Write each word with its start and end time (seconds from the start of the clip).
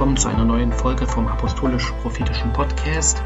willkommen 0.00 0.16
zu 0.16 0.28
einer 0.28 0.46
neuen 0.46 0.72
Folge 0.72 1.06
vom 1.06 1.28
Apostolisch-Prophetischen 1.28 2.54
Podcast. 2.54 3.22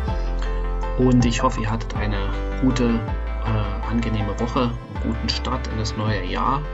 Und 0.98 1.24
ich 1.24 1.44
hoffe, 1.44 1.60
ihr 1.60 1.70
hattet 1.70 1.94
eine 1.94 2.32
gute, 2.62 3.00
äh, 3.44 3.88
angenehme 3.88 4.40
Woche, 4.40 4.72
einen 4.94 5.02
guten 5.04 5.28
Start 5.28 5.68
in 5.68 5.78
das 5.78 5.96
neue 5.96 6.24
Jahr. 6.24 6.64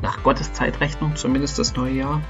Nach 0.00 0.22
Gottes 0.22 0.54
Zeitrechnung 0.54 1.14
zumindest 1.14 1.58
das 1.58 1.76
neue 1.76 1.92
Jahr. 1.92 2.22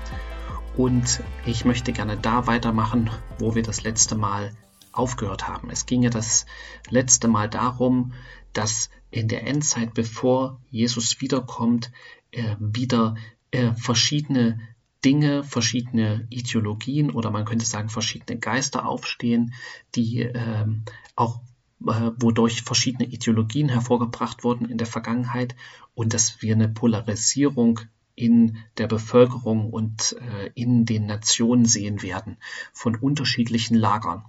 Und 0.76 1.22
ich 1.44 1.64
möchte 1.64 1.92
gerne 1.92 2.16
da 2.16 2.48
weitermachen, 2.48 3.10
wo 3.38 3.54
wir 3.54 3.62
das 3.62 3.84
letzte 3.84 4.16
Mal 4.16 4.50
aufgehört 4.90 5.46
haben. 5.46 5.70
Es 5.70 5.86
ging 5.86 6.02
ja 6.02 6.10
das 6.10 6.46
letzte 6.90 7.28
Mal 7.28 7.48
darum, 7.48 8.12
dass 8.54 8.90
in 9.12 9.28
der 9.28 9.46
Endzeit, 9.46 9.94
bevor 9.94 10.60
Jesus 10.68 11.20
wiederkommt, 11.20 11.92
äh, 12.32 12.56
wieder 12.58 13.14
äh, 13.52 13.70
verschiedene 13.74 14.58
Dinge, 15.04 15.44
verschiedene 15.44 16.26
Ideologien 16.30 17.10
oder 17.10 17.30
man 17.30 17.44
könnte 17.44 17.66
sagen 17.66 17.88
verschiedene 17.88 18.38
Geister 18.38 18.86
aufstehen, 18.86 19.54
die 19.94 20.20
ähm, 20.20 20.82
auch 21.14 21.40
äh, 21.86 22.10
wodurch 22.18 22.62
verschiedene 22.62 23.08
Ideologien 23.08 23.68
hervorgebracht 23.68 24.44
wurden 24.44 24.68
in 24.68 24.78
der 24.78 24.86
Vergangenheit 24.86 25.54
und 25.94 26.14
dass 26.14 26.40
wir 26.42 26.54
eine 26.54 26.68
Polarisierung 26.68 27.80
in 28.14 28.56
der 28.78 28.86
Bevölkerung 28.86 29.70
und 29.70 30.16
äh, 30.20 30.50
in 30.54 30.86
den 30.86 31.06
Nationen 31.06 31.66
sehen 31.66 32.02
werden 32.02 32.38
von 32.72 32.96
unterschiedlichen 32.96 33.76
Lagern, 33.76 34.24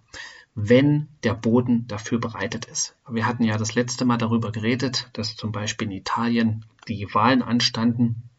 wenn 0.53 1.07
der 1.23 1.33
Boden 1.33 1.87
dafür 1.87 2.19
bereitet 2.19 2.65
ist. 2.65 2.97
Wir 3.09 3.25
hatten 3.25 3.43
ja 3.43 3.57
das 3.57 3.75
letzte 3.75 4.03
Mal 4.03 4.17
darüber 4.17 4.51
geredet, 4.51 5.09
dass 5.13 5.37
zum 5.37 5.53
Beispiel 5.53 5.87
in 5.87 5.97
Italien 5.97 6.65
die 6.89 7.07
Wahlen 7.13 7.41
anstanden 7.41 8.29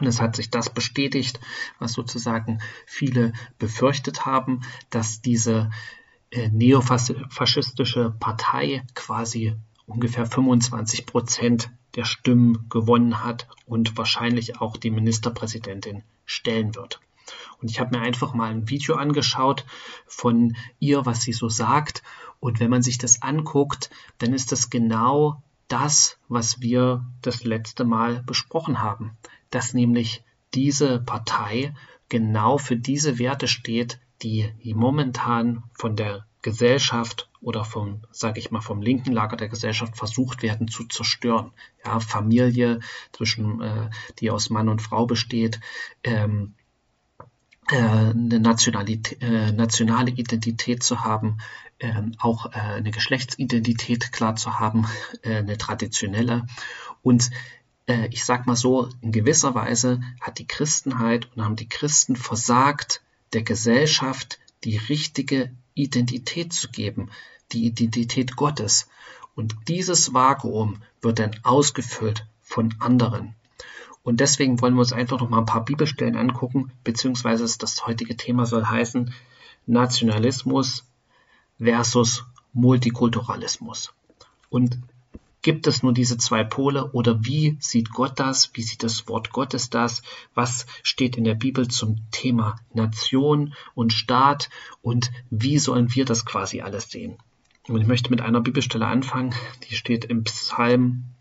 und 0.00 0.06
es 0.06 0.20
hat 0.20 0.36
sich 0.36 0.50
das 0.50 0.70
bestätigt, 0.70 1.40
was 1.78 1.92
sozusagen 1.92 2.60
viele 2.86 3.32
befürchtet 3.58 4.26
haben, 4.26 4.62
dass 4.90 5.20
diese 5.20 5.70
äh, 6.30 6.48
neofaschistische 6.48 8.14
Partei 8.18 8.84
quasi 8.94 9.54
ungefähr 9.86 10.26
25 10.26 11.06
Prozent 11.06 11.70
der 11.94 12.04
Stimmen 12.04 12.68
gewonnen 12.68 13.24
hat 13.24 13.48
und 13.64 13.96
wahrscheinlich 13.96 14.60
auch 14.60 14.76
die 14.76 14.90
Ministerpräsidentin 14.90 16.02
stellen 16.24 16.74
wird. 16.74 17.00
Und 17.60 17.70
ich 17.70 17.80
habe 17.80 17.96
mir 17.96 18.02
einfach 18.02 18.34
mal 18.34 18.50
ein 18.50 18.68
Video 18.68 18.96
angeschaut 18.96 19.64
von 20.06 20.56
ihr, 20.78 21.06
was 21.06 21.22
sie 21.22 21.32
so 21.32 21.48
sagt. 21.48 22.02
Und 22.38 22.60
wenn 22.60 22.70
man 22.70 22.82
sich 22.82 22.98
das 22.98 23.22
anguckt, 23.22 23.90
dann 24.18 24.34
ist 24.34 24.52
das 24.52 24.68
genau 24.68 25.42
das, 25.68 26.18
was 26.28 26.60
wir 26.60 27.04
das 27.22 27.44
letzte 27.44 27.84
Mal 27.84 28.22
besprochen 28.24 28.82
haben 28.82 29.16
dass 29.50 29.74
nämlich 29.74 30.22
diese 30.54 31.00
Partei 31.00 31.74
genau 32.08 32.58
für 32.58 32.76
diese 32.76 33.18
Werte 33.18 33.48
steht, 33.48 33.98
die 34.22 34.52
momentan 34.74 35.64
von 35.74 35.96
der 35.96 36.26
Gesellschaft 36.42 37.28
oder 37.40 37.64
vom, 37.64 38.02
sage 38.12 38.38
ich 38.38 38.50
mal, 38.50 38.60
vom 38.60 38.80
linken 38.80 39.12
Lager 39.12 39.36
der 39.36 39.48
Gesellschaft 39.48 39.96
versucht 39.96 40.42
werden 40.42 40.68
zu 40.68 40.84
zerstören. 40.84 41.50
Ja, 41.84 41.98
Familie 42.00 42.80
zwischen, 43.12 43.60
äh, 43.60 43.90
die 44.20 44.30
aus 44.30 44.48
Mann 44.48 44.68
und 44.68 44.80
Frau 44.80 45.06
besteht, 45.06 45.60
ähm, 46.04 46.54
äh, 47.68 47.76
eine 47.76 48.38
Nationalität, 48.38 49.20
äh, 49.22 49.50
nationale 49.50 50.12
Identität 50.12 50.84
zu 50.84 51.04
haben, 51.04 51.38
äh, 51.78 52.02
auch 52.18 52.46
äh, 52.46 52.58
eine 52.58 52.92
Geschlechtsidentität 52.92 54.12
klar 54.12 54.36
zu 54.36 54.60
haben, 54.60 54.86
äh, 55.22 55.38
eine 55.38 55.58
traditionelle 55.58 56.46
und 57.02 57.30
äh, 57.86 58.08
ich 58.08 58.24
sag 58.24 58.46
mal 58.46 58.56
so, 58.56 58.88
in 59.00 59.12
gewisser 59.12 59.54
Weise 59.54 60.00
hat 60.20 60.38
die 60.38 60.46
Christenheit 60.46 61.28
und 61.34 61.44
haben 61.44 61.56
die 61.56 61.68
Christen 61.68 62.16
versagt, 62.16 63.02
der 63.32 63.42
Gesellschaft 63.42 64.38
die 64.64 64.76
richtige 64.76 65.50
Identität 65.74 66.52
zu 66.52 66.68
geben, 66.68 67.10
die 67.52 67.66
Identität 67.66 68.36
Gottes. 68.36 68.88
Und 69.34 69.54
dieses 69.68 70.14
Vakuum 70.14 70.82
wird 71.02 71.18
dann 71.18 71.36
ausgefüllt 71.42 72.26
von 72.42 72.74
anderen. 72.78 73.34
Und 74.02 74.20
deswegen 74.20 74.60
wollen 74.60 74.74
wir 74.74 74.80
uns 74.80 74.92
einfach 74.92 75.20
noch 75.20 75.28
mal 75.28 75.38
ein 75.38 75.46
paar 75.46 75.64
Bibelstellen 75.64 76.16
angucken, 76.16 76.70
beziehungsweise 76.84 77.44
das 77.58 77.86
heutige 77.86 78.16
Thema 78.16 78.46
soll 78.46 78.64
heißen 78.64 79.12
Nationalismus 79.66 80.84
versus 81.58 82.24
Multikulturalismus. 82.52 83.92
Und 84.48 84.78
Gibt 85.46 85.68
es 85.68 85.84
nur 85.84 85.92
diese 85.92 86.18
zwei 86.18 86.42
Pole 86.42 86.90
oder 86.90 87.24
wie 87.24 87.56
sieht 87.60 87.92
Gott 87.92 88.18
das? 88.18 88.50
Wie 88.54 88.62
sieht 88.62 88.82
das 88.82 89.06
Wort 89.06 89.30
Gottes 89.30 89.70
das? 89.70 90.02
Was 90.34 90.66
steht 90.82 91.16
in 91.16 91.22
der 91.22 91.36
Bibel 91.36 91.68
zum 91.68 91.98
Thema 92.10 92.56
Nation 92.74 93.54
und 93.72 93.92
Staat 93.92 94.50
und 94.82 95.12
wie 95.30 95.60
sollen 95.60 95.94
wir 95.94 96.04
das 96.04 96.26
quasi 96.26 96.62
alles 96.62 96.90
sehen? 96.90 97.18
Und 97.68 97.80
ich 97.80 97.86
möchte 97.86 98.10
mit 98.10 98.22
einer 98.22 98.40
Bibelstelle 98.40 98.88
anfangen, 98.88 99.36
die 99.70 99.76
steht 99.76 100.06
im 100.06 100.24
Psalm 100.24 101.14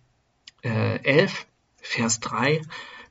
äh, 0.63 1.03
11, 1.03 1.45
Vers 1.77 2.19
3. 2.21 2.63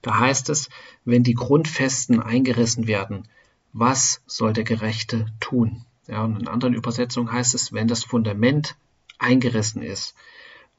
Da 0.03 0.19
heißt 0.19 0.49
es, 0.49 0.69
wenn 1.05 1.23
die 1.23 1.35
Grundfesten 1.35 2.19
eingerissen 2.19 2.89
werden, 2.89 3.29
was 3.73 4.21
soll 4.27 4.53
der 4.53 4.65
Gerechte 4.65 5.27
tun? 5.39 5.85
Ja, 6.09 6.25
und 6.25 6.41
in 6.41 6.49
anderen 6.49 6.75
Übersetzungen 6.75 7.31
heißt 7.31 7.55
es, 7.55 7.73
wenn 7.73 7.87
das 7.87 8.03
Fundament 8.03 8.75
eingerissen 9.21 9.81
ist, 9.81 10.17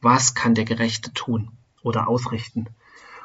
was 0.01 0.33
kann 0.35 0.55
der 0.55 0.65
Gerechte 0.65 1.13
tun 1.13 1.51
oder 1.81 2.07
ausrichten? 2.07 2.67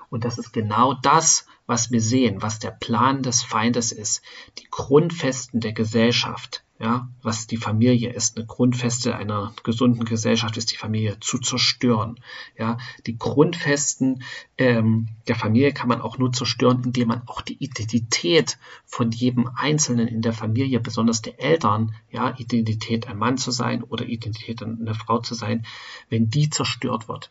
Und 0.09 0.25
das 0.25 0.39
ist 0.39 0.53
genau 0.53 0.95
das, 0.95 1.47
was 1.67 1.91
wir 1.91 2.01
sehen, 2.01 2.43
was 2.43 2.59
der 2.59 2.73
Plan 2.73 3.23
des 3.23 3.43
Feindes 3.43 3.93
ist. 3.93 4.23
Die 4.59 4.67
Grundfesten 4.71 5.61
der 5.61 5.73
Gesellschaft, 5.73 6.65
ja, 6.81 7.11
was 7.23 7.47
die 7.47 7.59
Familie 7.59 8.11
ist, 8.11 8.39
eine 8.39 8.47
Grundfeste 8.47 9.15
einer 9.15 9.53
gesunden 9.65 10.07
Gesellschaft 10.07 10.57
ist 10.57 10.73
die 10.73 10.79
Familie 10.79 11.21
zu 11.21 11.39
zerstören. 11.39 12.19
Ja, 12.57 12.79
die 13.07 13.19
Grundfesten 13.19 14.23
ähm, 14.57 15.09
der 15.29 15.37
Familie 15.37 15.73
kann 15.75 15.89
man 15.89 16.01
auch 16.01 16.17
nur 16.17 16.33
zerstören, 16.33 16.83
indem 16.83 17.09
man 17.09 17.23
auch 17.27 17.43
die 17.43 17.63
Identität 17.63 18.57
von 18.87 19.11
jedem 19.11 19.51
Einzelnen 19.55 20.09
in 20.09 20.23
der 20.23 20.33
Familie, 20.33 20.81
besonders 20.81 21.21
der 21.21 21.39
Eltern, 21.39 21.95
ja, 22.11 22.35
Identität 22.39 23.07
ein 23.09 23.19
Mann 23.19 23.37
zu 23.37 23.51
sein 23.51 23.83
oder 23.83 24.07
Identität 24.07 24.63
eine 24.63 24.95
Frau 24.95 25.19
zu 25.19 25.35
sein, 25.35 25.67
wenn 26.09 26.31
die 26.31 26.49
zerstört 26.49 27.09
wird. 27.09 27.31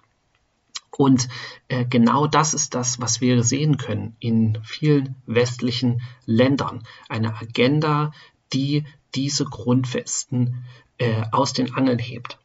Und 0.92 1.28
äh, 1.70 1.86
genau 1.86 2.28
das 2.28 2.54
ist 2.54 2.76
das, 2.76 3.02
was 3.02 3.20
wir 3.20 3.42
sehen 3.42 3.78
können 3.78 4.16
in 4.20 4.60
vielen 4.64 5.16
westlichen 5.26 6.02
Ländern. 6.26 6.84
Eine 7.08 7.36
Agenda, 7.36 8.12
die 8.54 8.86
diese 9.16 9.46
Grundfesten 9.46 10.64
äh, 10.98 11.24
aus 11.32 11.54
den 11.54 11.74
Angeln 11.74 12.00
hebt. 12.00 12.38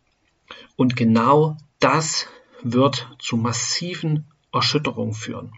Und 0.76 0.96
genau 0.96 1.56
das 1.80 2.26
wird 2.62 3.08
zu 3.18 3.36
massiven 3.36 4.26
Erschütterungen 4.52 5.14
führen. 5.14 5.52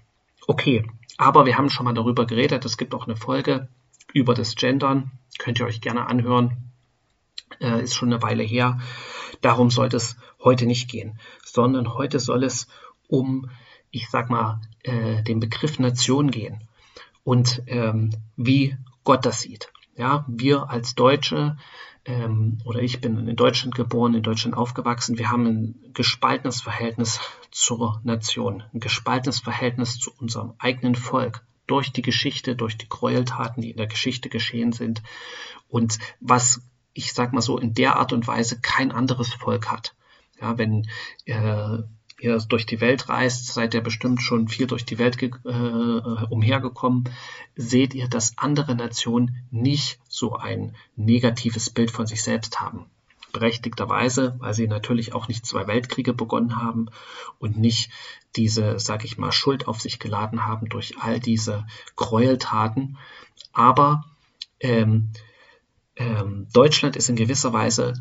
Okay, 0.47 0.89
aber 1.19 1.47
wir 1.47 1.57
haben 1.57 1.71
schon 1.71 1.85
mal 1.85 1.95
darüber 1.95 2.27
geredet. 2.27 2.65
Es 2.65 2.77
gibt 2.77 2.95
auch 2.95 3.07
eine 3.07 3.17
Folge 3.17 3.69
über 4.13 4.35
das 4.35 4.55
Gendern. 4.55 5.13
Könnt 5.39 5.61
ihr 5.61 5.67
euch 5.67 5.81
gerne 5.81 6.07
anhören. 6.07 6.71
Äh, 7.61 7.83
ist 7.83 7.95
schon 7.95 8.13
eine 8.13 8.23
Weile 8.23 8.43
her. 8.43 8.81
Darum 9.41 9.71
sollte 9.71 9.97
es 9.97 10.17
heute 10.43 10.67
nicht 10.67 10.89
gehen, 10.89 11.19
sondern 11.45 11.95
heute 11.95 12.21
soll 12.21 12.45
es 12.45 12.69
um, 13.09 13.51
ich 13.91 14.09
sag 14.09 14.31
mal, 14.31 14.61
äh, 14.83 15.23
den 15.23 15.41
Begriff 15.41 15.79
Nation 15.79 16.31
gehen 16.31 16.63
und 17.25 17.63
ähm, 17.67 18.11
wie 18.37 18.77
Gott 19.05 19.27
das 19.27 19.41
sieht. 19.41 19.73
Ja, 19.97 20.25
wir 20.29 20.71
als 20.71 20.95
Deutsche 20.95 21.57
ähm, 22.05 22.59
oder 22.65 22.81
ich 22.81 23.01
bin 23.01 23.27
in 23.29 23.37
Deutschland 23.37 23.75
geboren, 23.75 24.15
in 24.15 24.23
Deutschland 24.23 24.57
aufgewachsen. 24.57 25.19
Wir 25.19 25.31
haben 25.31 25.47
ein 25.47 25.93
gespaltenes 25.95 26.61
Verhältnis 26.61 27.21
zur 27.51 28.01
Nation, 28.05 28.63
ein 28.73 28.81
gespaltenes 28.81 29.41
Verhältnis 29.41 29.99
zu 29.99 30.13
unserem 30.19 30.55
eigenen 30.59 30.95
Volk 30.95 31.45
durch 31.67 31.93
die 31.93 32.03
Geschichte, 32.03 32.55
durch 32.55 32.77
die 32.77 32.89
Gräueltaten, 32.89 33.63
die 33.63 33.71
in 33.71 33.77
der 33.77 33.89
Geschichte 33.89 34.29
geschehen 34.29 34.73
sind 34.73 35.03
und 35.69 35.99
was 36.21 36.63
ich 36.97 37.13
sag 37.13 37.33
mal 37.33 37.43
so 37.43 37.59
in 37.59 37.75
der 37.75 37.97
Art 37.97 38.13
und 38.13 38.27
Weise 38.27 38.59
kein 38.61 38.91
anderes 38.91 39.35
Volk 39.35 39.71
hat. 39.71 39.95
Ja, 40.41 40.57
wenn 40.57 40.89
äh, 41.27 41.79
ihr 42.21 42.39
durch 42.39 42.67
die 42.67 42.81
Welt 42.81 43.09
reist, 43.09 43.47
seid 43.47 43.75
ihr 43.75 43.83
bestimmt 43.83 44.23
schon 44.23 44.49
viel 44.49 44.67
durch 44.67 44.85
die 44.85 44.99
Welt 44.99 45.23
äh, 45.23 45.29
umhergekommen, 46.31 47.05
seht 47.57 47.95
ihr, 47.95 48.09
dass 48.09 48.39
andere 48.39 48.75
Nationen 48.75 49.45
nicht 49.51 49.99
so 50.09 50.37
ein 50.37 50.75
negatives 50.97 51.71
Bild 51.71 51.91
von 51.91 52.07
sich 52.07 52.23
selbst 52.23 52.61
haben. 52.61 52.87
Berechtigterweise, 53.33 54.37
weil 54.39 54.55
sie 54.55 54.67
natürlich 54.67 55.13
auch 55.13 55.29
nicht 55.29 55.45
zwei 55.45 55.67
Weltkriege 55.67 56.15
begonnen 56.15 56.57
haben 56.57 56.87
und 57.39 57.59
nicht 57.59 57.91
diese, 58.35 58.79
sag 58.79 59.05
ich 59.05 59.19
mal, 59.19 59.33
Schuld 59.33 59.69
auf 59.69 59.81
sich 59.81 59.99
geladen 59.99 60.47
haben 60.47 60.69
durch 60.69 60.99
all 61.01 61.21
diese 61.21 61.67
Gräueltaten. 61.97 62.97
Aber 63.53 64.05
ähm, 64.61 65.11
ähm, 65.97 66.47
Deutschland 66.53 66.97
ist 66.97 67.11
in 67.11 67.17
gewisser 67.17 67.53
Weise 67.53 67.95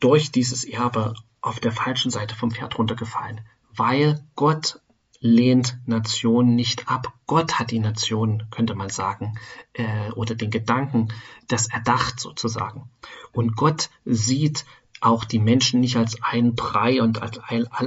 durch 0.00 0.30
dieses 0.30 0.64
Erbe 0.64 1.14
auf 1.40 1.60
der 1.60 1.72
falschen 1.72 2.10
Seite 2.10 2.34
vom 2.34 2.50
Pferd 2.50 2.78
runtergefallen, 2.78 3.40
weil 3.78 4.20
Gott 4.34 4.80
lehnt 5.20 5.78
Nationen 5.86 6.54
nicht 6.54 6.88
ab. 6.88 7.12
Gott 7.26 7.58
hat 7.58 7.70
die 7.70 7.80
Nationen, 7.80 8.44
könnte 8.50 8.74
man 8.74 8.88
sagen, 8.88 9.38
äh, 9.72 10.10
oder 10.12 10.34
den 10.34 10.50
Gedanken, 10.50 11.08
das 11.48 11.68
erdacht 11.68 12.20
sozusagen. 12.20 12.88
Und 13.32 13.56
Gott 13.56 13.90
sieht 14.04 14.64
auch 15.00 15.24
die 15.24 15.38
Menschen 15.38 15.80
nicht 15.80 15.96
als 15.96 16.22
ein 16.22 16.54
Brei 16.54 17.02
und 17.02 17.22
als 17.22 17.38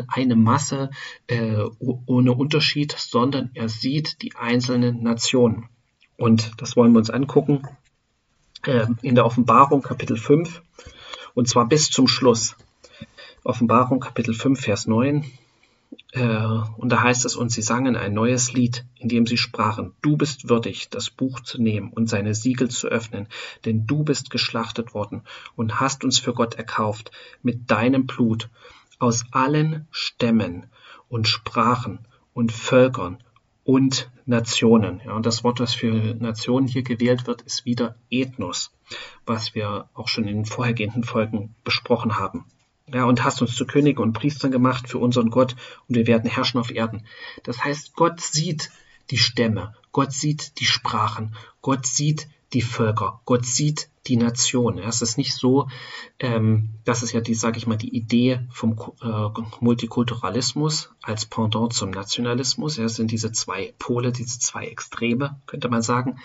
eine 0.08 0.36
Masse 0.36 0.92
äh, 1.28 1.64
ohne 1.80 2.34
Unterschied, 2.34 2.96
sondern 2.98 3.52
er 3.54 3.70
sieht 3.70 4.22
die 4.22 4.36
einzelnen 4.36 5.04
Nationen. 5.04 5.68
Und 6.18 6.52
das 6.58 6.76
wollen 6.76 6.94
wir 6.94 7.00
uns 7.00 7.10
angucken 7.10 7.68
äh, 8.66 8.88
in 9.02 9.16
der 9.16 9.26
Offenbarung 9.26 9.82
Kapitel 9.82 10.18
5 10.18 10.62
und 11.34 11.48
zwar 11.48 11.68
bis 11.68 11.90
zum 11.90 12.08
Schluss. 12.08 12.56
Offenbarung 13.44 14.00
Kapitel 14.00 14.34
5, 14.34 14.60
Vers 14.60 14.88
9. 14.88 15.26
Äh, 16.12 16.46
und 16.78 16.90
da 16.92 17.02
heißt 17.02 17.26
es, 17.26 17.36
und 17.36 17.52
sie 17.52 17.62
sangen 17.62 17.96
ein 17.96 18.14
neues 18.14 18.54
Lied, 18.54 18.86
in 18.96 19.08
dem 19.08 19.26
sie 19.26 19.38
sprachen, 19.38 19.94
du 20.02 20.18
bist 20.18 20.50
würdig, 20.50 20.90
das 20.90 21.10
Buch 21.10 21.40
zu 21.40 21.62
nehmen 21.62 21.92
und 21.92 22.10
seine 22.10 22.36
Siegel 22.36 22.70
zu 22.70 22.88
öffnen, 22.88 23.28
denn 23.66 23.88
du 23.88 24.04
bist 24.04 24.30
geschlachtet 24.30 24.94
worden 24.94 25.24
und 25.56 25.80
hast 25.80 26.04
uns 26.04 26.20
für 26.20 26.34
Gott 26.34 26.56
erkauft 26.56 27.12
mit 27.42 27.72
deinem 27.72 28.08
Blut 28.08 28.50
aus 29.00 29.24
allen 29.32 29.88
Stämmen 29.90 30.68
und 31.08 31.28
Sprachen 31.28 32.00
und 32.34 32.52
Völkern 32.52 33.24
und 33.64 34.12
Nationen. 34.26 35.02
Ja, 35.06 35.14
und 35.14 35.26
das 35.26 35.44
Wort, 35.44 35.60
was 35.60 35.74
für 35.74 35.94
Nationen 36.16 36.68
hier 36.68 36.84
gewählt 36.84 37.26
wird, 37.26 37.42
ist 37.44 37.66
wieder 37.66 37.96
Ethnos, 38.10 38.72
was 39.26 39.56
wir 39.56 39.90
auch 39.94 40.10
schon 40.10 40.28
in 40.28 40.36
den 40.36 40.46
vorhergehenden 40.46 41.04
Folgen 41.04 41.56
besprochen 41.64 42.20
haben 42.20 42.46
ja, 42.94 43.06
und 43.06 43.24
hast 43.24 43.42
uns 43.42 43.56
zu 43.56 43.66
Königen 43.66 44.02
und 44.02 44.14
Priestern 44.14 44.52
gemacht 44.52 44.90
für 44.90 44.98
unseren 44.98 45.30
Gott 45.30 45.56
und 45.88 45.96
wir 45.96 46.08
werden 46.08 46.30
herrschen 46.30 46.60
auf 46.60 46.72
Erden. 46.72 47.06
Das 47.44 47.64
heißt, 47.64 47.96
Gott 47.96 48.22
sieht 48.22 48.72
die 49.10 49.18
Stämme, 49.18 49.74
Gott 49.92 50.14
sieht 50.14 50.60
die 50.60 50.66
Sprachen, 50.66 51.36
Gott 51.62 51.86
sieht 51.86 52.28
die 52.54 52.62
Völker, 52.62 53.22
Gott 53.26 53.46
sieht 53.46 53.90
die 54.08 54.18
Nation. 54.18 54.80
Es 54.80 55.02
ist 55.02 55.18
nicht 55.18 55.34
so, 55.34 55.70
ähm, 56.20 56.70
das 56.86 57.04
ist 57.04 57.12
ja 57.12 57.22
die, 57.22 57.36
sage 57.36 57.58
ich 57.58 57.68
mal, 57.68 57.78
die 57.78 57.96
Idee 57.96 58.42
vom 58.50 58.76
äh, 59.02 59.42
Multikulturalismus 59.60 60.92
als 61.02 61.26
Pendant 61.26 61.74
zum 61.74 61.92
Nationalismus. 61.92 62.78
Ja, 62.78 62.86
es 62.86 62.96
sind 62.96 63.12
diese 63.12 63.32
zwei 63.32 63.74
Pole, 63.78 64.12
diese 64.12 64.40
zwei 64.40 64.66
Extreme, 64.66 65.40
könnte 65.46 65.70
man 65.70 65.82
sagen, 65.82 66.20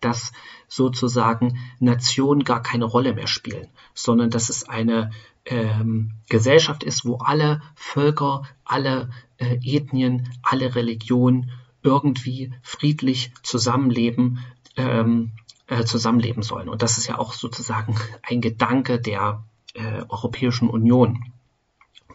dass 0.00 0.32
sozusagen 0.68 1.58
Nationen 1.78 2.44
gar 2.44 2.62
keine 2.62 2.84
Rolle 2.84 3.14
mehr 3.14 3.26
spielen, 3.26 3.68
sondern 3.94 4.30
dass 4.30 4.50
es 4.50 4.68
eine 4.68 5.10
ähm, 5.46 6.12
Gesellschaft 6.28 6.84
ist, 6.84 7.04
wo 7.04 7.16
alle 7.16 7.60
Völker, 7.74 8.42
alle 8.64 9.10
äh, 9.36 9.58
Ethnien, 9.62 10.32
alle 10.42 10.74
Religionen 10.74 11.50
irgendwie 11.82 12.52
friedlich 12.62 13.32
zusammenleben, 13.42 14.38
ähm, 14.76 15.32
äh, 15.66 15.84
zusammenleben 15.84 16.42
sollen. 16.42 16.68
Und 16.68 16.82
das 16.82 16.98
ist 16.98 17.06
ja 17.06 17.18
auch 17.18 17.32
sozusagen 17.32 17.96
ein 18.22 18.40
Gedanke 18.40 19.00
der 19.00 19.44
äh, 19.74 20.02
Europäischen 20.08 20.68
Union. 20.68 21.32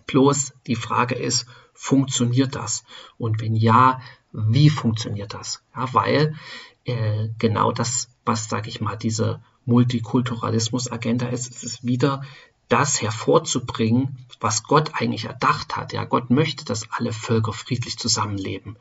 Bloß 0.08 0.54
die 0.66 0.76
Frage 0.76 1.16
ist, 1.16 1.46
funktioniert 1.74 2.56
das? 2.56 2.84
Und 3.18 3.42
wenn 3.42 3.56
ja, 3.56 4.02
wie 4.32 4.70
funktioniert 4.70 5.34
das? 5.34 5.64
Ja, 5.76 5.94
weil 5.94 6.36
äh, 6.86 7.30
genau 7.38 7.72
das, 7.72 8.10
was, 8.26 8.50
sage 8.50 8.70
ich 8.70 8.82
mal, 8.82 8.96
diese 8.96 9.42
Multikulturalismus-Agenda 9.66 11.28
ist, 11.28 11.48
ist 11.48 11.64
es 11.64 11.84
wieder 11.84 12.24
das 12.70 13.02
hervorzubringen, 13.02 14.26
was 14.40 14.64
Gott 14.64 14.92
eigentlich 14.94 15.26
erdacht 15.26 15.76
hat. 15.76 15.92
Ja, 15.92 16.06
Gott 16.06 16.30
möchte, 16.30 16.64
dass 16.64 16.90
alle 16.92 17.12
Völker 17.12 17.52
friedlich 17.52 17.98
zusammenleben. 17.98 18.78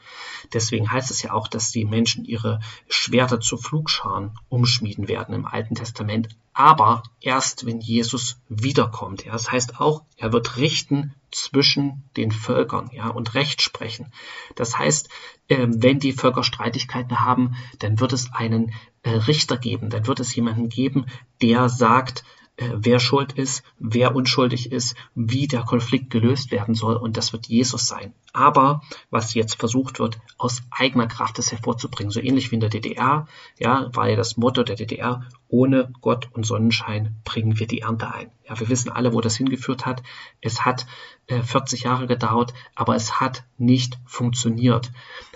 Deswegen 0.52 0.90
heißt 0.90 1.10
es 1.10 1.22
ja 1.22 1.32
auch, 1.32 1.48
dass 1.48 1.72
die 1.72 1.84
Menschen 1.84 2.24
ihre 2.24 2.60
Schwerter 2.88 3.40
zu 3.40 3.56
Flugscharen 3.56 4.38
umschmieden 4.48 5.08
werden 5.08 5.34
im 5.34 5.46
Alten 5.46 5.74
Testament. 5.74 6.28
Aber 6.52 7.02
erst, 7.20 7.66
wenn 7.66 7.80
Jesus 7.80 8.40
wiederkommt. 8.48 9.24
Ja, 9.24 9.32
das 9.32 9.50
heißt 9.50 9.80
auch, 9.80 10.02
er 10.16 10.32
wird 10.32 10.56
richten 10.58 11.14
zwischen 11.30 12.08
den 12.16 12.30
Völkern, 12.30 12.90
ja, 12.92 13.08
und 13.08 13.34
Recht 13.34 13.62
sprechen. 13.62 14.12
Das 14.54 14.78
heißt, 14.78 15.08
ähm, 15.48 15.82
wenn 15.82 15.98
die 15.98 16.12
Völker 16.12 16.42
Streitigkeiten 16.42 17.20
haben, 17.20 17.54
dann 17.78 18.00
wird 18.00 18.12
es 18.12 18.32
einen 18.32 18.72
äh, 19.02 19.10
Richter 19.10 19.56
geben, 19.56 19.90
dann 19.90 20.06
wird 20.06 20.20
es 20.20 20.34
jemanden 20.34 20.68
geben, 20.68 21.06
der 21.40 21.68
sagt, 21.68 22.24
wer 22.58 22.98
schuld 22.98 23.32
ist, 23.32 23.62
wer 23.78 24.14
unschuldig 24.14 24.72
ist, 24.72 24.96
wie 25.14 25.46
der 25.46 25.62
Konflikt 25.62 26.10
gelöst 26.10 26.50
werden 26.50 26.74
soll. 26.74 26.96
Und 26.96 27.16
das 27.16 27.32
wird 27.32 27.46
Jesus 27.46 27.86
sein. 27.86 28.12
Aber 28.32 28.82
was 29.10 29.34
jetzt 29.34 29.54
versucht 29.54 30.00
wird, 30.00 30.18
aus 30.36 30.62
eigener 30.70 31.06
Kraft 31.06 31.38
es 31.38 31.52
hervorzubringen, 31.52 32.10
so 32.10 32.20
ähnlich 32.20 32.50
wie 32.50 32.56
in 32.56 32.60
der 32.60 32.70
DDR, 32.70 33.28
ja, 33.58 33.88
war 33.94 34.08
ja 34.08 34.16
das 34.16 34.36
Motto 34.36 34.64
der 34.64 34.76
DDR, 34.76 35.24
ohne 35.48 35.92
Gott 36.00 36.28
und 36.32 36.44
Sonnenschein 36.44 37.14
bringen 37.24 37.58
wir 37.58 37.66
die 37.66 37.80
Ernte 37.80 38.12
ein. 38.12 38.30
Ja, 38.48 38.58
wir 38.58 38.68
wissen 38.68 38.90
alle, 38.90 39.12
wo 39.12 39.20
das 39.20 39.36
hingeführt 39.36 39.86
hat. 39.86 40.02
Es 40.40 40.64
hat 40.64 40.86
äh, 41.28 41.42
40 41.42 41.84
Jahre 41.84 42.06
gedauert, 42.06 42.54
aber 42.74 42.96
es 42.96 43.20
hat 43.20 43.44
nicht 43.56 43.98
funktioniert, 44.04 44.90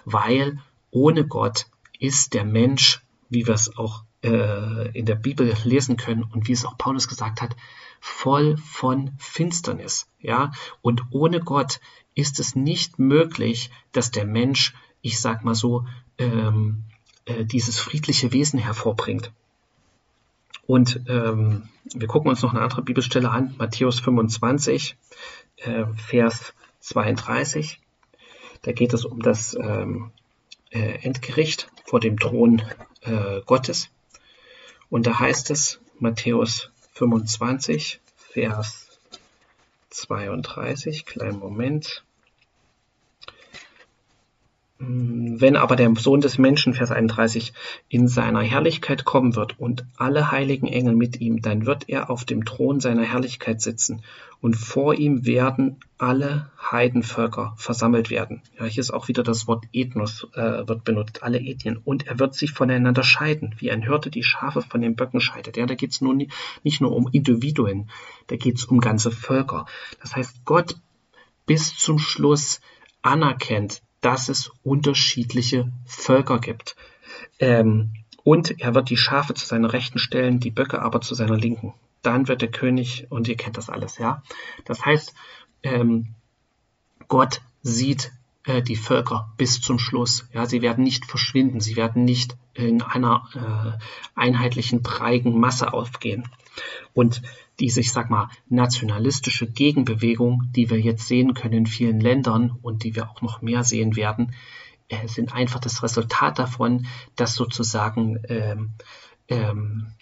weil 0.05 0.59
ohne 0.91 1.25
Gott 1.25 1.67
ist 1.99 2.35
der 2.35 2.45
Mensch, 2.45 3.01
wie 3.31 3.47
wir 3.47 3.55
es 3.55 3.77
auch 3.77 4.03
äh, 4.23 4.89
in 4.97 5.07
der 5.07 5.17
Bibel 5.17 5.55
lesen 5.65 5.97
können 5.97 6.23
und 6.23 6.49
wie 6.49 6.53
es 6.53 6.65
auch 6.65 6.79
Paulus 6.79 7.09
gesagt 7.09 7.43
hat, 7.43 7.57
voll 8.01 8.57
von 8.57 9.13
Finsternis. 9.19 10.09
Ja, 10.21 10.53
und 10.81 11.03
ohne 11.11 11.41
Gott 11.41 11.81
ist 12.15 12.41
es 12.41 12.57
nicht 12.57 12.99
möglich, 12.99 13.71
dass 13.93 14.11
der 14.11 14.25
Mensch, 14.25 14.75
ich 15.01 15.21
sag 15.21 15.45
mal 15.45 15.55
so, 15.55 15.87
ähm, 16.19 16.85
äh, 17.25 17.45
dieses 17.45 17.79
friedliche 17.79 18.33
Wesen 18.33 18.59
hervorbringt. 18.59 19.33
Und 20.67 21.01
ähm, 21.09 21.69
wir 21.95 22.07
gucken 22.07 22.31
uns 22.31 22.43
noch 22.43 22.53
eine 22.53 22.63
andere 22.63 22.83
Bibelstelle 22.83 23.31
an, 23.31 23.55
Matthäus 23.59 24.01
25, 24.01 24.97
äh, 25.57 25.85
Vers 25.97 26.55
32. 26.81 27.81
Da 28.63 28.73
geht 28.73 28.93
es 28.95 29.05
um 29.05 29.21
das 29.21 29.55
ähm, 29.55 30.13
äh, 30.71 31.05
Endgericht 31.05 31.69
vor 31.85 32.01
dem 32.01 32.19
Thron 32.19 32.63
äh, 33.01 33.41
Gottes. 33.45 33.91
Und 34.93 35.07
da 35.07 35.19
heißt 35.19 35.51
es, 35.51 35.81
Matthäus 36.01 36.71
25, 36.93 37.99
Vers 38.15 38.89
32, 39.89 41.07
kleinen 41.07 41.39
Moment. 41.39 42.05
Wenn 44.85 45.55
aber 45.55 45.77
der 45.77 45.95
Sohn 45.95 46.21
des 46.21 46.39
Menschen, 46.39 46.75
Vers 46.75 46.91
31, 46.91 47.53
in 47.89 48.09
seiner 48.09 48.41
Herrlichkeit 48.41 49.05
kommen 49.05 49.37
wird 49.37 49.61
und 49.61 49.87
alle 49.97 50.33
heiligen 50.33 50.67
Engel 50.67 50.97
mit 50.97 51.21
ihm, 51.21 51.41
dann 51.41 51.67
wird 51.67 51.89
er 51.89 52.11
auf 52.11 52.25
dem 52.25 52.45
Thron 52.45 52.81
seiner 52.81 53.05
Herrlichkeit 53.05 53.61
sitzen 53.61 54.03
und 54.41 54.57
vor 54.57 54.95
ihm 54.95 55.25
werden 55.25 55.79
alle 55.99 56.51
Heidenvölker 56.59 57.55
versammelt 57.59 58.11
werden. 58.11 58.43
Ja, 58.59 58.65
hier 58.65 58.81
ist 58.81 58.91
auch 58.91 59.07
wieder 59.07 59.23
das 59.23 59.47
Wort 59.47 59.67
Ethnos 59.73 60.27
äh, 60.35 60.67
wird 60.67 60.83
benutzt, 60.83 61.23
alle 61.23 61.39
Ethnien. 61.39 61.77
Und 61.77 62.09
er 62.09 62.19
wird 62.19 62.35
sie 62.35 62.49
voneinander 62.49 63.05
scheiden, 63.05 63.55
wie 63.59 63.71
ein 63.71 63.83
Hirte 63.83 64.11
die 64.11 64.25
Schafe 64.25 64.63
von 64.63 64.83
den 64.83 64.97
Böcken 64.97 65.21
scheidet. 65.21 65.57
Ja, 65.57 65.67
da 65.67 65.77
geht 65.77 65.93
es 65.93 66.01
nun 66.01 66.27
nicht 66.65 66.81
nur 66.81 66.91
um 66.91 67.09
Individuen, 67.13 67.89
da 68.27 68.37
geht 68.37 68.59
es 68.59 68.65
um 68.65 68.81
ganze 68.81 69.13
Völker. 69.13 69.67
Das 70.01 70.17
heißt, 70.17 70.45
Gott 70.45 70.75
bis 71.47 71.77
zum 71.77 72.01
Schluss 72.01 72.61
anerkennt, 73.03 73.81
dass 74.03 74.29
es 74.29 74.51
unterschiedliche 74.63 75.73
Völker 75.87 76.39
gibt. 76.39 76.77
Ähm, 77.39 77.93
und 78.25 78.61
er 78.61 78.75
wird 78.75 78.91
die 78.91 78.97
Schafe 78.97 79.33
zu 79.35 79.47
seiner 79.47 79.73
Rechten 79.73 79.99
stellen, 79.99 80.39
die 80.39 80.51
Böcke 80.51 80.83
aber 80.83 81.01
zu 81.01 81.15
seiner 81.15 81.37
Linken. 81.37 81.73
Dann 82.03 82.29
wird 82.29 82.43
der 82.43 82.51
König, 82.51 83.07
und 83.11 83.29
ihr 83.29 83.37
kennt 83.37 83.57
das 83.57 83.71
alles, 83.71 83.99
ja. 83.99 84.23
Das 84.65 84.85
heißt, 84.85 85.15
ähm, 85.63 86.15
Gott 87.09 87.41
sieht 87.63 88.13
äh, 88.45 88.63
die 88.63 88.77
Völker 88.77 89.33
bis 89.37 89.61
zum 89.61 89.79
Schluss. 89.79 90.29
Ja, 90.33 90.47
sie 90.47 90.63
werden 90.63 90.85
nicht 90.85 91.07
verschwinden, 91.07 91.61
sie 91.61 91.77
werden 91.77 92.05
nicht 92.05 92.37
in 92.55 92.83
einer 92.83 93.29
äh, 93.35 94.19
einheitlichen, 94.19 94.83
breigen 94.83 95.39
Masse 95.39 95.73
aufgehen. 95.73 96.29
Und 96.93 97.23
diese, 97.61 97.81
ich 97.81 97.93
sag 97.93 98.11
mal, 98.11 98.29
nationalistische 98.49 99.47
Gegenbewegung, 99.47 100.51
die 100.55 100.71
wir 100.71 100.81
jetzt 100.81 101.07
sehen 101.07 101.35
können 101.35 101.55
in 101.55 101.67
vielen 101.67 102.01
Ländern 102.01 102.59
und 102.63 102.85
die 102.85 102.97
wir 102.97 103.11
auch 103.11 103.23
noch 103.23 103.43
mehr 103.43 103.65
sehen 103.65 103.97
werden, 103.97 104.35
äh, 104.89 105.07
sind 105.09 105.33
einfach 105.33 105.61
das 105.61 105.83
Resultat 105.83 106.39
davon, 106.39 106.87
dass 107.17 107.35
sozusagen 107.35 108.21
ähm, 108.29 108.71
ähm, 109.29 109.93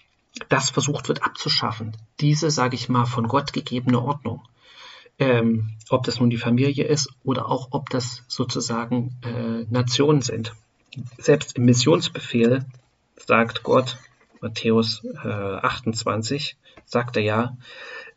das 0.49 0.70
versucht 0.70 1.09
wird 1.09 1.23
abzuschaffen. 1.23 1.97
Diese, 2.20 2.50
sage 2.50 2.75
ich 2.75 2.88
mal, 2.88 3.04
von 3.04 3.28
Gott 3.28 3.52
gegebene 3.52 4.00
Ordnung. 4.00 4.42
Ähm, 5.21 5.77
ob 5.91 6.03
das 6.05 6.19
nun 6.19 6.31
die 6.31 6.39
Familie 6.39 6.85
ist 6.85 7.11
oder 7.23 7.49
auch 7.49 7.69
ob 7.71 7.91
das 7.91 8.25
sozusagen 8.27 9.17
äh, 9.23 9.67
Nationen 9.71 10.23
sind. 10.23 10.55
Selbst 11.19 11.57
im 11.57 11.67
Missionsbefehl 11.67 12.65
sagt 13.17 13.62
Gott, 13.62 13.99
Matthäus 14.41 15.05
äh, 15.23 15.29
28, 15.29 16.57
sagt 16.85 17.17
er 17.17 17.23
ja, 17.23 17.57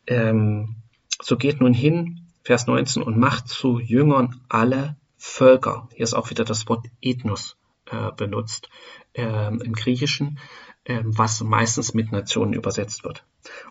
ähm, 0.06 0.76
so 1.22 1.36
geht 1.36 1.60
nun 1.60 1.74
hin, 1.74 2.26
Vers 2.42 2.66
19, 2.66 3.02
und 3.02 3.18
macht 3.18 3.48
zu 3.48 3.78
Jüngern 3.78 4.40
alle 4.48 4.96
Völker. 5.16 5.88
Hier 5.94 6.04
ist 6.04 6.14
auch 6.14 6.30
wieder 6.30 6.44
das 6.44 6.68
Wort 6.68 6.86
Ethnos 7.00 7.56
äh, 7.90 8.12
benutzt 8.12 8.68
ähm, 9.14 9.60
im 9.62 9.72
Griechischen, 9.74 10.38
was 10.86 11.40
meistens 11.42 11.94
mit 11.94 12.12
Nationen 12.12 12.52
übersetzt 12.52 13.04
wird. 13.04 13.24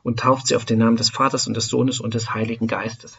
Und 0.03 0.20
tauft 0.20 0.48
sie 0.48 0.55
auf 0.55 0.65
den 0.65 0.79
Namen 0.79 0.98
des 0.98 1.10
Vaters 1.10 1.48
und 1.48 1.55
des 1.55 1.67
Sohnes 1.67 2.00
und 2.00 2.13
des 2.13 2.34
Heiligen 2.34 2.67
Geistes. 2.67 3.17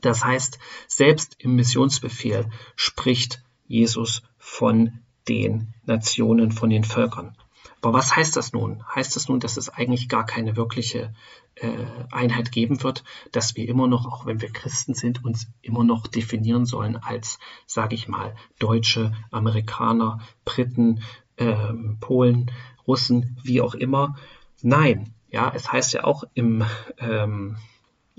Das 0.00 0.24
heißt, 0.24 0.58
selbst 0.86 1.36
im 1.38 1.56
Missionsbefehl 1.56 2.50
spricht 2.76 3.42
Jesus 3.66 4.22
von 4.36 5.00
den 5.28 5.72
Nationen, 5.86 6.52
von 6.52 6.68
den 6.68 6.84
Völkern. 6.84 7.36
Aber 7.80 7.92
was 7.98 8.16
heißt 8.16 8.36
das 8.36 8.52
nun? 8.52 8.82
Heißt 8.94 9.14
das 9.14 9.28
nun, 9.28 9.40
dass 9.40 9.58
es 9.58 9.68
eigentlich 9.68 10.08
gar 10.08 10.24
keine 10.24 10.56
wirkliche 10.56 11.14
äh, 11.56 11.86
Einheit 12.10 12.50
geben 12.50 12.82
wird, 12.82 13.04
dass 13.30 13.56
wir 13.56 13.68
immer 13.68 13.86
noch, 13.86 14.06
auch 14.06 14.26
wenn 14.26 14.40
wir 14.40 14.50
Christen 14.50 14.94
sind, 14.94 15.22
uns 15.24 15.48
immer 15.60 15.84
noch 15.84 16.06
definieren 16.06 16.64
sollen 16.64 16.96
als, 16.96 17.38
sage 17.66 17.94
ich 17.94 18.08
mal, 18.08 18.34
Deutsche, 18.58 19.12
Amerikaner, 19.30 20.20
Briten, 20.46 21.02
äh, 21.36 21.72
Polen, 22.00 22.50
Russen, 22.86 23.36
wie 23.42 23.60
auch 23.60 23.74
immer? 23.74 24.16
Nein, 24.62 25.12
ja, 25.30 25.52
es 25.54 25.70
heißt 25.70 25.92
ja 25.94 26.04
auch 26.04 26.24
im 26.34 26.64
ähm, 26.98 27.56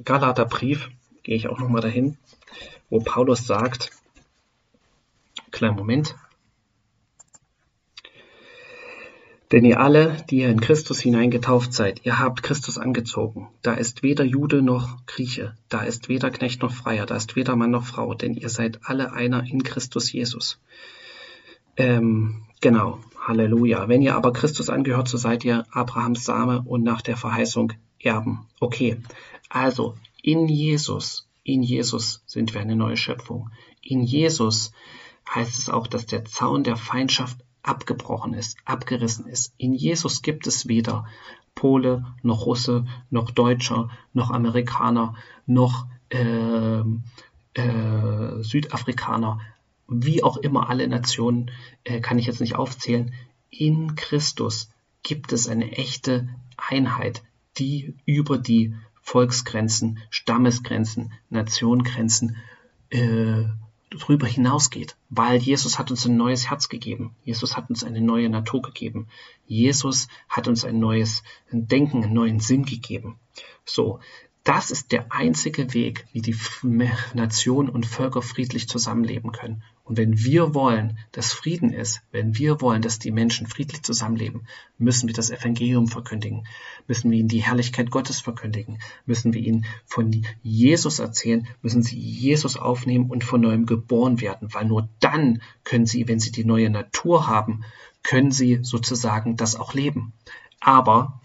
Galaterbrief, 0.03 0.89
gehe 1.24 1.36
ich 1.36 1.48
auch 1.48 1.60
nochmal 1.60 1.81
dahin, 1.81 2.17
wo 2.89 3.00
Paulus 3.00 3.48
sagt, 3.48 3.91
kleinen 5.51 5.75
Moment, 5.75 6.15
Denn 9.51 9.63
ihr 9.63 9.79
alle, 9.79 10.17
die 10.29 10.39
ihr 10.39 10.50
in 10.50 10.60
Christus 10.60 11.00
hineingetauft 11.00 11.72
seid, 11.72 12.03
ihr 12.03 12.17
habt 12.19 12.41
Christus 12.41 12.77
angezogen. 12.77 13.48
Da 13.62 13.75
ist 13.75 14.01
weder 14.01 14.24
Jude 14.24 14.62
noch 14.63 15.05
Grieche, 15.05 15.55
da 15.69 15.84
ist 15.84 16.10
weder 16.10 16.31
Knecht 16.31 16.62
noch 16.62 16.74
Freier, 16.74 17.05
da 17.05 17.15
ist 17.15 17.36
weder 17.36 17.55
Mann 17.55 17.72
noch 17.72 17.86
Frau, 17.86 18.15
denn 18.15 18.34
ihr 18.34 18.50
seid 18.50 18.79
alle 18.84 19.13
einer 19.13 19.43
in 19.43 19.63
Christus 19.63 20.12
Jesus. 20.12 20.60
Ähm, 21.77 22.46
genau, 22.62 23.00
Halleluja. 23.20 23.88
Wenn 23.88 24.01
ihr 24.01 24.15
aber 24.15 24.34
Christus 24.34 24.70
angehört, 24.70 25.08
so 25.08 25.17
seid 25.17 25.44
ihr 25.44 25.65
Abrahams 25.72 26.24
Same 26.24 26.62
und 26.65 26.84
nach 26.84 27.01
der 27.01 27.17
Verheißung 27.17 27.74
Erben. 28.00 28.48
Okay, 28.60 28.98
also 29.50 29.96
in 30.22 30.48
Jesus, 30.48 31.27
in 31.44 31.63
Jesus 31.63 32.24
sind 32.27 32.53
wir 32.53 32.62
eine 32.62 32.75
neue 32.75 32.98
Schöpfung. 32.98 33.50
In 33.82 34.01
Jesus 34.01 34.72
heißt 35.34 35.58
es 35.58 35.70
auch, 35.70 35.88
dass 35.88 36.05
der 36.05 36.25
Zaun 36.25 36.63
der 36.63 36.77
Feindschaft 36.77 37.38
abgebrochen 37.63 38.34
ist, 38.34 38.58
abgerissen 38.65 39.25
ist. 39.25 39.53
In 39.58 39.74
Jesus 39.74 40.22
gibt 40.22 40.46
es 40.46 40.67
weder 40.67 41.05
Pole, 41.55 42.05
noch 42.22 42.46
Russe, 42.46 42.86
noch 43.10 43.32
Deutscher, 43.32 43.89
noch 44.13 44.29
Amerikaner, 44.29 45.15
noch 45.48 45.88
äh, 46.10 46.82
äh, 47.53 48.44
Südafrikaner, 48.44 49.39
wie 49.88 50.24
auch 50.24 50.38
immer 50.38 50.70
alle 50.70 50.88
Nationen, 50.88 51.51
äh, 51.84 52.01
kann 52.01 52.18
ich 52.18 52.25
jetzt 52.25 52.42
nicht 52.42 52.56
aufzählen. 52.56 53.13
In 53.50 53.96
Christus 53.96 54.70
gibt 55.04 55.32
es 55.34 55.48
eine 55.48 55.72
echte 55.74 56.27
Einheit, 56.58 57.24
die 57.58 57.96
über 58.06 58.38
die 58.38 58.75
Volksgrenzen, 59.01 60.00
Stammesgrenzen, 60.10 61.13
Nationengrenzen 61.30 62.38
äh, 62.89 63.44
drüber 63.92 64.27
hinausgeht, 64.27 64.96
weil 65.10 65.38
Jesus 65.38 65.77
hat 65.77 65.92
uns 65.92 66.06
ein 66.06 66.18
neues 66.18 66.50
Herz 66.50 66.70
gegeben. 66.70 67.15
Jesus 67.24 67.56
hat 67.56 67.70
uns 67.70 67.84
eine 67.84 68.01
neue 68.01 68.30
Natur 68.30 68.62
gegeben. 68.62 69.08
Jesus 69.46 70.08
hat 70.27 70.48
uns 70.48 70.65
ein 70.65 70.80
neues 70.80 71.24
Denken, 71.51 72.04
einen 72.04 72.13
neuen 72.13 72.39
Sinn 72.39 72.65
gegeben. 72.65 73.20
So, 73.63 74.00
das 74.44 74.72
ist 74.72 74.92
der 74.92 75.12
einzige 75.12 75.74
Weg, 75.74 76.06
wie 76.13 76.22
die 76.22 76.36
Nationen 77.13 77.70
und 77.70 77.86
Völker 77.86 78.22
friedlich 78.22 78.68
zusammenleben 78.68 79.32
können. 79.32 79.63
Und 79.86 79.98
wenn 79.98 80.18
wir 80.18 80.56
wollen, 80.56 80.98
dass 81.12 81.32
Frieden 81.32 81.72
ist, 81.72 82.01
wenn 82.12 82.36
wir 82.39 82.60
wollen, 82.60 82.82
dass 82.82 82.98
die 82.98 83.12
Menschen 83.12 83.46
friedlich 83.46 83.84
zusammenleben, 83.84 84.48
müssen 84.80 85.08
wir 85.08 85.13
das 85.13 85.30
Evangelium 85.30 85.88
verkündigen, 85.88 86.48
müssen 86.88 87.12
wir 87.12 87.20
ihnen 87.20 87.27
die 87.27 87.44
Herrlichkeit 87.44 87.92
Gottes 87.92 88.20
verkündigen, 88.20 88.80
müssen 89.06 89.34
wir 89.34 89.42
ihnen 89.42 89.65
von 89.86 90.25
Jesus 90.42 90.98
erzählen, 90.98 91.48
müssen 91.62 91.84
sie 91.84 92.00
Jesus 92.00 92.58
aufnehmen 92.58 93.12
und 93.12 93.24
von 93.24 93.42
neuem 93.42 93.68
geboren 93.68 94.22
werden, 94.22 94.51
weil 94.56 94.65
nur 94.65 94.89
dann 95.00 95.44
können 95.63 95.86
sie, 95.86 96.08
wenn 96.08 96.20
sie 96.20 96.32
die 96.32 96.46
neue 96.46 96.72
Natur 96.72 97.27
haben, 97.27 97.63
können 98.01 98.32
sie 98.32 98.60
sozusagen 98.63 99.38
das 99.38 99.56
auch 99.56 99.75
leben. 99.75 100.13
Aber 100.60 101.22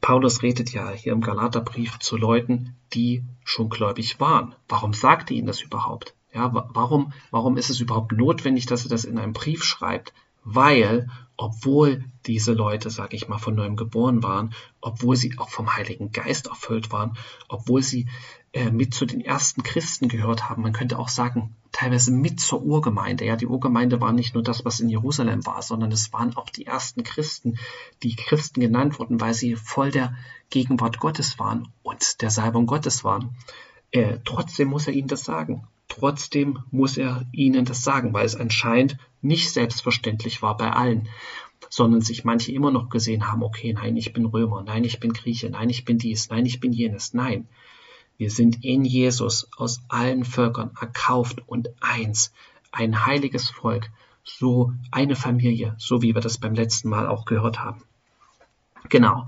Paulus 0.00 0.42
redet 0.42 0.72
ja 0.72 0.90
hier 0.92 1.12
im 1.12 1.20
Galaterbrief 1.20 1.98
zu 1.98 2.16
Leuten, 2.16 2.76
die 2.94 3.24
schon 3.42 3.68
gläubig 3.68 4.20
waren. 4.20 4.54
Warum 4.68 4.92
sagt 4.92 5.32
er 5.32 5.36
ihnen 5.36 5.48
das 5.48 5.62
überhaupt? 5.62 6.14
Ja, 6.32 6.50
warum, 6.52 7.12
warum 7.30 7.56
ist 7.56 7.70
es 7.70 7.80
überhaupt 7.80 8.12
notwendig, 8.12 8.66
dass 8.66 8.84
er 8.84 8.90
das 8.90 9.04
in 9.04 9.18
einem 9.18 9.32
Brief 9.32 9.64
schreibt? 9.64 10.12
Weil, 10.44 11.08
obwohl 11.36 12.04
diese 12.26 12.52
Leute, 12.52 12.90
sage 12.90 13.16
ich 13.16 13.28
mal, 13.28 13.38
von 13.38 13.54
neuem 13.54 13.76
geboren 13.76 14.22
waren, 14.22 14.54
obwohl 14.80 15.16
sie 15.16 15.38
auch 15.38 15.50
vom 15.50 15.76
Heiligen 15.76 16.12
Geist 16.12 16.46
erfüllt 16.46 16.92
waren, 16.92 17.16
obwohl 17.48 17.82
sie 17.82 18.08
äh, 18.52 18.70
mit 18.70 18.94
zu 18.94 19.04
den 19.04 19.20
ersten 19.20 19.62
Christen 19.62 20.08
gehört 20.08 20.48
haben, 20.48 20.62
man 20.62 20.72
könnte 20.72 20.98
auch 20.98 21.08
sagen, 21.08 21.54
teilweise 21.72 22.12
mit 22.12 22.40
zur 22.40 22.62
Urgemeinde. 22.62 23.24
Ja, 23.24 23.36
die 23.36 23.46
Urgemeinde 23.46 24.00
war 24.00 24.12
nicht 24.12 24.34
nur 24.34 24.42
das, 24.42 24.64
was 24.64 24.80
in 24.80 24.88
Jerusalem 24.88 25.44
war, 25.44 25.62
sondern 25.62 25.92
es 25.92 26.12
waren 26.12 26.36
auch 26.36 26.48
die 26.48 26.66
ersten 26.66 27.02
Christen, 27.02 27.58
die 28.02 28.16
Christen 28.16 28.60
genannt 28.60 28.98
wurden, 28.98 29.20
weil 29.20 29.34
sie 29.34 29.54
voll 29.54 29.90
der 29.90 30.14
Gegenwart 30.50 30.98
Gottes 30.98 31.38
waren 31.38 31.68
und 31.82 32.22
der 32.22 32.30
Salbung 32.30 32.66
Gottes 32.66 33.04
waren. 33.04 33.36
Äh, 33.90 34.18
trotzdem 34.24 34.68
muss 34.68 34.86
er 34.86 34.94
ihnen 34.94 35.08
das 35.08 35.24
sagen. 35.24 35.66
Trotzdem 35.98 36.60
muss 36.70 36.96
er 36.96 37.26
ihnen 37.32 37.64
das 37.64 37.82
sagen, 37.82 38.14
weil 38.14 38.24
es 38.24 38.36
anscheinend 38.36 38.98
nicht 39.20 39.50
selbstverständlich 39.52 40.42
war 40.42 40.56
bei 40.56 40.70
allen, 40.70 41.08
sondern 41.70 42.02
sich 42.02 42.24
manche 42.24 42.52
immer 42.52 42.70
noch 42.70 42.88
gesehen 42.88 43.30
haben, 43.30 43.42
okay, 43.42 43.72
nein, 43.72 43.96
ich 43.96 44.12
bin 44.12 44.24
Römer, 44.24 44.62
nein, 44.62 44.84
ich 44.84 45.00
bin 45.00 45.12
Grieche, 45.12 45.50
nein, 45.50 45.70
ich 45.70 45.84
bin 45.84 45.98
dies, 45.98 46.30
nein, 46.30 46.46
ich 46.46 46.60
bin 46.60 46.72
jenes. 46.72 47.14
Nein, 47.14 47.48
wir 48.16 48.30
sind 48.30 48.64
in 48.64 48.84
Jesus 48.84 49.48
aus 49.56 49.80
allen 49.88 50.24
Völkern 50.24 50.70
erkauft 50.80 51.42
und 51.46 51.68
eins, 51.80 52.32
ein 52.70 53.06
heiliges 53.06 53.50
Volk, 53.50 53.90
so 54.22 54.72
eine 54.90 55.16
Familie, 55.16 55.74
so 55.78 56.02
wie 56.02 56.14
wir 56.14 56.20
das 56.20 56.38
beim 56.38 56.54
letzten 56.54 56.90
Mal 56.90 57.06
auch 57.06 57.24
gehört 57.24 57.58
haben. 57.58 57.82
Genau. 58.88 59.26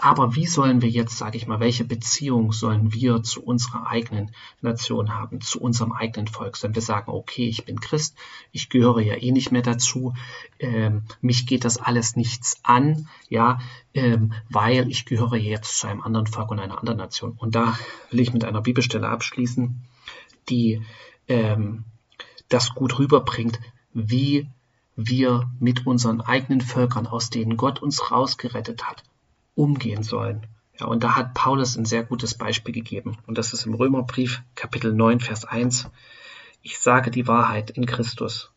Aber 0.00 0.36
wie 0.36 0.46
sollen 0.46 0.80
wir 0.80 0.88
jetzt, 0.88 1.18
sage 1.18 1.36
ich 1.36 1.48
mal, 1.48 1.58
welche 1.58 1.84
Beziehung 1.84 2.52
sollen 2.52 2.92
wir 2.92 3.24
zu 3.24 3.42
unserer 3.42 3.88
eigenen 3.88 4.30
Nation 4.60 5.12
haben, 5.12 5.40
zu 5.40 5.60
unserem 5.60 5.90
eigenen 5.90 6.28
Volk? 6.28 6.56
Sollen 6.56 6.76
wir 6.76 6.82
sagen, 6.82 7.10
okay, 7.10 7.48
ich 7.48 7.64
bin 7.64 7.80
Christ, 7.80 8.16
ich 8.52 8.68
gehöre 8.68 9.00
ja 9.00 9.16
eh 9.16 9.32
nicht 9.32 9.50
mehr 9.50 9.62
dazu, 9.62 10.14
ähm, 10.60 11.02
mich 11.20 11.48
geht 11.48 11.64
das 11.64 11.78
alles 11.78 12.14
nichts 12.14 12.60
an, 12.62 13.08
ja, 13.28 13.58
ähm, 13.92 14.32
weil 14.48 14.88
ich 14.88 15.04
gehöre 15.04 15.34
jetzt 15.34 15.80
zu 15.80 15.88
einem 15.88 16.02
anderen 16.02 16.28
Volk 16.28 16.52
und 16.52 16.60
einer 16.60 16.78
anderen 16.78 16.98
Nation. 16.98 17.32
Und 17.32 17.56
da 17.56 17.76
will 18.12 18.20
ich 18.20 18.32
mit 18.32 18.44
einer 18.44 18.60
Bibelstelle 18.60 19.08
abschließen, 19.08 19.82
die 20.48 20.80
ähm, 21.26 21.84
das 22.48 22.70
gut 22.72 23.00
rüberbringt, 23.00 23.58
wie 23.94 24.48
wir 24.94 25.50
mit 25.58 25.86
unseren 25.86 26.20
eigenen 26.20 26.60
Völkern, 26.60 27.08
aus 27.08 27.30
denen 27.30 27.56
Gott 27.56 27.82
uns 27.82 28.12
rausgerettet 28.12 28.84
hat, 28.84 29.02
umgehen 29.58 30.04
sollen. 30.04 30.46
Ja, 30.78 30.86
und 30.86 31.02
da 31.02 31.16
hat 31.16 31.34
Paulus 31.34 31.76
ein 31.76 31.84
sehr 31.84 32.04
gutes 32.04 32.34
Beispiel 32.34 32.72
gegeben. 32.72 33.18
Und 33.26 33.36
das 33.36 33.52
ist 33.52 33.66
im 33.66 33.74
Römerbrief 33.74 34.42
Kapitel 34.54 34.92
9, 34.92 35.18
Vers 35.18 35.44
1. 35.44 35.90
Ich 36.62 36.78
sage 36.78 37.10
die 37.10 37.26
Wahrheit 37.26 37.70
in 37.70 37.84
Christus. 37.84 38.52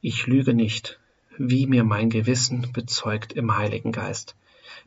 Ich 0.00 0.26
lüge 0.26 0.54
nicht, 0.54 0.98
wie 1.36 1.66
mir 1.66 1.84
mein 1.84 2.08
Gewissen 2.08 2.72
bezeugt 2.72 3.34
im 3.34 3.56
Heiligen 3.56 3.92
Geist, 3.92 4.34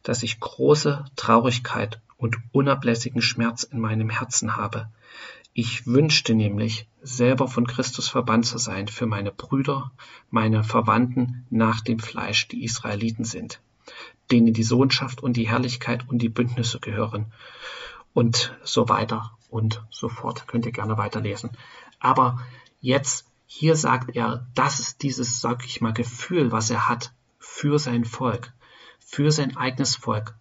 dass 0.02 0.24
ich 0.24 0.40
große 0.40 1.06
Traurigkeit 1.16 2.02
und 2.18 2.38
unablässigen 2.52 3.22
Schmerz 3.22 3.62
in 3.62 3.80
meinem 3.80 4.10
Herzen 4.10 4.56
habe. 4.56 4.90
Ich 5.54 5.86
wünschte 5.86 6.34
nämlich, 6.34 6.88
selber 7.02 7.48
von 7.48 7.68
Christus 7.68 8.10
verbannt 8.10 8.48
zu 8.48 8.58
sein 8.58 8.88
für 8.88 9.06
meine 9.06 9.32
Brüder, 9.32 9.92
meine 10.32 10.64
Verwandten 10.64 11.46
nach 11.52 11.82
dem 11.82 12.00
Fleisch, 12.00 12.48
die 12.48 12.64
Israeliten 12.64 13.24
sind 13.24 13.62
denen 14.32 14.54
die 14.54 14.64
Sohnschaft 14.64 15.22
und 15.22 15.34
die 15.34 15.48
Herrlichkeit 15.50 16.08
und 16.08 16.20
die 16.20 16.30
Bündnisse 16.30 16.80
gehören 16.80 17.32
und 18.14 18.56
so 18.64 18.90
weiter 18.90 19.38
und 19.50 19.84
so 19.90 20.10
fort. 20.10 20.48
Könnt 20.48 20.66
ihr 20.66 20.72
gerne 20.72 20.98
weiterlesen. 20.98 21.52
Aber 22.00 22.40
jetzt, 22.80 23.26
hier 23.46 23.76
sagt 23.76 24.16
er, 24.16 24.48
das 24.54 24.80
ist 24.80 25.02
dieses, 25.02 25.42
sag 25.42 25.66
ich 25.66 25.82
mal, 25.82 25.94
Gefühl, 25.94 26.52
was 26.52 26.70
er 26.70 26.88
hat 26.88 27.14
für 27.40 27.80
sein 27.80 28.06
Volk, 28.06 28.54
für 29.00 29.32
sein 29.32 29.58
eigenes 29.58 29.96
Volk, 29.96 30.36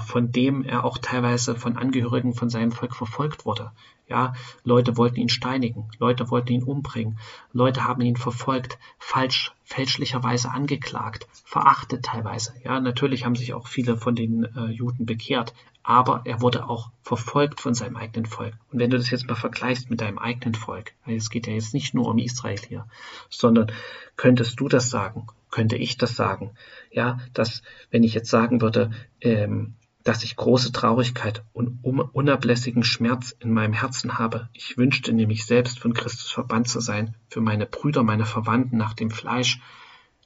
von 0.00 0.32
dem 0.32 0.64
er 0.64 0.84
auch 0.84 0.98
teilweise 0.98 1.54
von 1.54 1.76
Angehörigen 1.76 2.34
von 2.34 2.50
seinem 2.50 2.72
Volk 2.72 2.96
verfolgt 2.96 3.46
wurde. 3.46 3.70
Ja, 4.08 4.32
Leute 4.64 4.96
wollten 4.96 5.20
ihn 5.20 5.28
steinigen, 5.28 5.90
Leute 5.98 6.30
wollten 6.30 6.52
ihn 6.52 6.62
umbringen, 6.62 7.18
Leute 7.52 7.84
haben 7.84 8.00
ihn 8.00 8.16
verfolgt, 8.16 8.78
falsch, 8.98 9.52
fälschlicherweise 9.64 10.50
angeklagt, 10.50 11.28
verachtet 11.44 12.06
teilweise. 12.06 12.54
Ja, 12.64 12.80
natürlich 12.80 13.24
haben 13.24 13.36
sich 13.36 13.52
auch 13.52 13.68
viele 13.68 13.98
von 13.98 14.16
den 14.16 14.44
äh, 14.44 14.70
Juden 14.70 15.04
bekehrt, 15.04 15.52
aber 15.82 16.22
er 16.24 16.40
wurde 16.40 16.68
auch 16.68 16.90
verfolgt 17.02 17.60
von 17.60 17.74
seinem 17.74 17.96
eigenen 17.96 18.26
Volk. 18.26 18.54
Und 18.72 18.78
wenn 18.80 18.90
du 18.90 18.96
das 18.96 19.10
jetzt 19.10 19.28
mal 19.28 19.36
vergleichst 19.36 19.90
mit 19.90 20.00
deinem 20.00 20.18
eigenen 20.18 20.54
Volk, 20.54 20.94
es 21.06 21.30
geht 21.30 21.46
ja 21.46 21.52
jetzt 21.52 21.74
nicht 21.74 21.94
nur 21.94 22.08
um 22.08 22.18
Israel 22.18 22.58
hier, 22.66 22.86
sondern 23.28 23.70
könntest 24.16 24.58
du 24.58 24.68
das 24.68 24.90
sagen? 24.90 25.28
Könnte 25.50 25.76
ich 25.76 25.96
das 25.96 26.16
sagen? 26.16 26.52
Ja, 26.90 27.18
dass, 27.32 27.62
wenn 27.90 28.02
ich 28.02 28.14
jetzt 28.14 28.30
sagen 28.30 28.60
würde, 28.60 28.90
ähm, 29.20 29.74
dass 30.04 30.24
ich 30.24 30.36
große 30.36 30.72
Traurigkeit 30.72 31.44
und 31.52 31.84
unablässigen 31.84 32.82
Schmerz 32.82 33.36
in 33.40 33.52
meinem 33.52 33.74
Herzen 33.74 34.18
habe. 34.18 34.48
Ich 34.54 34.78
wünschte 34.78 35.12
nämlich 35.12 35.44
selbst 35.44 35.78
von 35.78 35.92
Christus 35.92 36.30
verbannt 36.30 36.68
zu 36.68 36.80
sein, 36.80 37.14
für 37.28 37.40
meine 37.40 37.66
Brüder, 37.66 38.02
meine 38.02 38.24
Verwandten 38.24 38.78
nach 38.78 38.94
dem 38.94 39.10
Fleisch, 39.10 39.60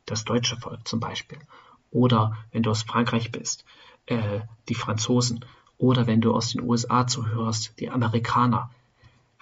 das 0.06 0.24
deutsche 0.24 0.56
Volk 0.56 0.86
zum 0.86 1.00
Beispiel. 1.00 1.38
Oder 1.90 2.36
wenn 2.52 2.62
du 2.62 2.70
aus 2.70 2.82
Frankreich 2.82 3.32
bist, 3.32 3.64
äh, 4.06 4.40
die 4.68 4.74
Franzosen. 4.74 5.44
Oder 5.78 6.06
wenn 6.06 6.20
du 6.20 6.32
aus 6.32 6.52
den 6.52 6.62
USA 6.62 7.06
zuhörst, 7.06 7.78
die 7.80 7.90
Amerikaner. 7.90 8.70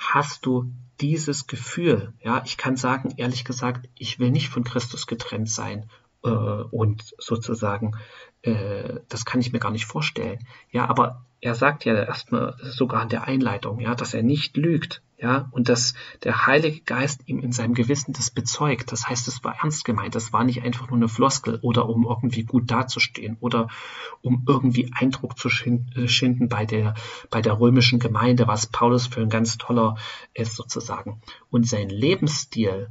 Hast 0.03 0.47
du 0.47 0.73
dieses 0.99 1.47
Gefühl? 1.47 2.15
Ja, 2.25 2.43
ich 2.47 2.57
kann 2.57 2.77
sagen, 2.77 3.13
ehrlich 3.19 3.45
gesagt, 3.45 3.87
ich 3.97 4.19
will 4.19 4.31
nicht 4.31 4.49
von 4.49 4.65
Christus 4.65 5.07
getrennt 5.07 5.51
sein 5.51 5.91
äh, 6.25 6.29
und 6.31 7.15
sozusagen, 7.19 7.93
äh, 8.41 9.01
das 9.11 9.27
kann 9.27 9.41
ich 9.41 9.53
mir 9.53 9.59
gar 9.59 9.71
nicht 9.71 9.85
vorstellen. 9.85 10.39
Ja, 10.71 10.89
aber 10.89 11.27
er 11.43 11.55
sagt 11.55 11.85
ja 11.85 11.95
erstmal 11.95 12.57
sogar 12.63 13.03
in 13.03 13.11
der 13.11 13.25
Einleitung, 13.25 13.79
ja, 13.79 13.95
dass 13.95 14.15
er 14.15 14.23
nicht 14.23 14.57
lügt, 14.57 15.03
ja, 15.23 15.49
und 15.51 15.69
dass 15.69 15.93
der 16.25 16.47
Heilige 16.47 16.81
Geist 16.81 17.21
ihm 17.27 17.41
in 17.41 17.53
seinem 17.53 17.75
Gewissen 17.75 18.15
das 18.15 18.31
bezeugt. 18.31 18.91
Das 18.91 19.07
heißt, 19.07 19.29
es 19.29 19.45
war 19.45 19.57
ernst 19.61 19.85
gemeint. 19.85 20.15
Das 20.15 20.33
war 20.33 20.45
nicht 20.45 20.63
einfach 20.63 20.89
nur 20.89 20.97
eine 20.97 21.09
Floskel 21.09 21.59
oder 21.61 21.89
um 21.91 22.07
irgendwie 22.07 22.45
gut 22.45 22.71
dazustehen 22.71 23.37
oder 23.41 23.69
um 24.23 24.45
irgendwie 24.49 24.91
Eindruck 24.99 25.39
zu 25.39 25.49
äh, 25.49 26.09
schinden 26.09 26.49
bei 26.49 26.65
der, 26.65 26.95
bei 27.29 27.43
der 27.43 27.61
römischen 27.61 27.99
Gemeinde, 27.99 28.47
was 28.47 28.67
Paulus 28.67 29.09
für 29.09 29.21
ein 29.21 29.29
ganz 29.29 29.59
toller 29.59 29.99
ist 30.33 30.57
sozusagen. 30.57 31.21
Und 31.51 31.69
sein 31.69 31.91
Lebensstil 31.91 32.89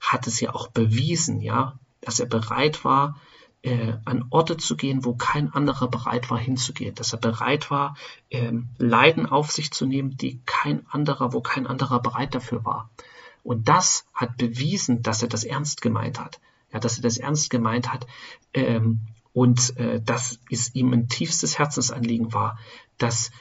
hat 0.00 0.26
es 0.26 0.38
ja 0.40 0.54
auch 0.54 0.68
bewiesen, 0.68 1.40
ja, 1.40 1.78
dass 2.02 2.20
er 2.20 2.26
bereit 2.26 2.84
war, 2.84 3.16
äh, 3.62 3.94
an 4.04 4.24
Orte 4.30 4.56
zu 4.56 4.76
gehen, 4.76 5.04
wo 5.04 5.14
kein 5.14 5.52
anderer 5.52 5.88
bereit 5.88 6.30
war 6.30 6.38
hinzugehen, 6.38 6.94
dass 6.94 7.12
er 7.12 7.18
bereit 7.18 7.70
war, 7.70 7.96
ähm, 8.30 8.68
Leiden 8.78 9.26
auf 9.26 9.50
sich 9.50 9.70
zu 9.70 9.86
nehmen, 9.86 10.16
die 10.16 10.40
kein 10.46 10.86
anderer, 10.88 11.32
wo 11.32 11.40
kein 11.40 11.66
anderer 11.66 12.00
bereit 12.00 12.34
dafür 12.34 12.64
war. 12.64 12.90
Und 13.42 13.68
das 13.68 14.06
hat 14.14 14.36
bewiesen, 14.36 15.02
dass 15.02 15.22
er 15.22 15.28
das 15.28 15.44
ernst 15.44 15.82
gemeint 15.82 16.20
hat. 16.20 16.40
Ja, 16.72 16.78
dass 16.78 16.98
er 16.98 17.02
das 17.02 17.18
ernst 17.18 17.50
gemeint 17.50 17.92
hat 17.92 18.06
ähm, 18.54 19.00
und 19.32 19.76
äh, 19.76 20.00
dass 20.00 20.38
es 20.50 20.74
ihm 20.74 20.92
ein 20.92 21.08
tiefstes 21.08 21.58
Herzensanliegen 21.58 22.32
war, 22.32 22.58
dass 22.96 23.32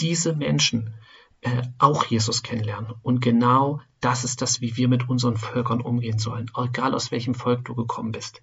diese 0.00 0.34
Menschen 0.34 0.94
äh, 1.40 1.62
auch 1.78 2.04
Jesus 2.04 2.42
kennenlernen. 2.42 2.92
Und 3.02 3.20
genau 3.20 3.80
das 4.00 4.24
ist 4.24 4.42
das, 4.42 4.60
wie 4.60 4.76
wir 4.76 4.88
mit 4.88 5.08
unseren 5.08 5.36
Völkern 5.36 5.80
umgehen 5.80 6.18
sollen, 6.18 6.50
egal 6.56 6.94
aus 6.94 7.10
welchem 7.10 7.34
Volk 7.34 7.64
du 7.64 7.74
gekommen 7.74 8.12
bist. 8.12 8.42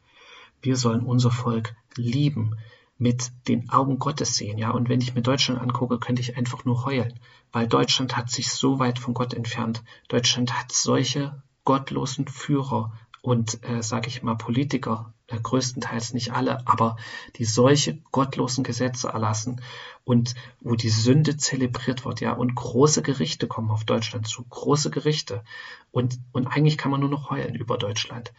Wir 0.66 0.76
sollen 0.76 1.06
unser 1.06 1.32
Volk 1.32 1.76
lieben, 1.96 2.56
mit 2.98 3.32
den 3.48 3.70
Augen 3.70 4.00
Gottes 4.00 4.36
sehen, 4.36 4.58
ja. 4.58 4.72
Und 4.72 4.90
wenn 4.90 5.02
ich 5.02 5.16
mir 5.16 5.22
Deutschland 5.22 5.62
angucke, 5.62 6.00
könnte 6.00 6.22
ich 6.22 6.38
einfach 6.38 6.66
nur 6.66 6.86
heulen, 6.86 7.20
weil 7.52 7.68
Deutschland 7.68 8.16
hat 8.16 8.30
sich 8.30 8.52
so 8.52 8.80
weit 8.80 9.00
von 9.00 9.14
Gott 9.14 9.34
entfernt. 9.34 9.84
Deutschland 10.08 10.58
hat 10.58 10.72
solche 10.72 11.42
gottlosen 11.66 12.28
Führer 12.28 12.94
und, 13.22 13.64
äh, 13.64 13.82
sage 13.82 14.08
ich 14.08 14.24
mal, 14.24 14.36
Politiker, 14.36 15.14
äh, 15.28 15.40
größtenteils 15.40 16.14
nicht 16.14 16.32
alle, 16.32 16.66
aber 16.68 16.96
die 17.38 17.46
solche 17.46 17.98
gottlosen 18.12 18.64
Gesetze 18.64 19.10
erlassen 19.10 19.62
und 20.04 20.36
wo 20.62 20.76
die 20.76 20.90
Sünde 20.90 21.36
zelebriert 21.36 22.06
wird, 22.06 22.22
ja, 22.22 22.34
und 22.34 22.54
große 22.54 23.02
Gerichte 23.02 23.48
kommen 23.48 23.72
auf 23.72 23.84
Deutschland 23.84 24.28
zu, 24.28 24.44
große 24.44 24.92
Gerichte. 24.92 25.44
Und, 25.92 26.20
und 26.32 26.48
eigentlich 26.48 26.78
kann 26.78 26.92
man 26.92 27.00
nur 27.00 27.10
noch 27.10 27.32
heulen 27.32 27.56
über 27.56 27.78
Deutschland. 27.78 28.32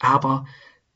Aber 0.00 0.46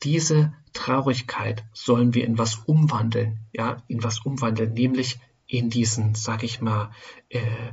diese 0.03 0.53
Traurigkeit 0.73 1.65
sollen 1.73 2.13
wir 2.13 2.25
in 2.25 2.37
was 2.37 2.55
umwandeln, 2.55 3.39
ja, 3.51 3.83
in 3.87 4.03
was 4.03 4.19
umwandeln, 4.19 4.73
nämlich 4.73 5.19
in 5.47 5.69
diesen, 5.69 6.13
sag 6.13 6.43
ich 6.43 6.61
mal, 6.61 6.91
äh, 7.29 7.71